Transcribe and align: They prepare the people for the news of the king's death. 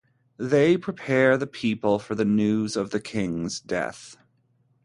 They 0.39 0.77
prepare 0.77 1.37
the 1.37 1.45
people 1.45 1.99
for 1.99 2.15
the 2.15 2.25
news 2.25 2.75
of 2.75 2.89
the 2.89 2.99
king's 2.99 3.59
death. 3.61 4.17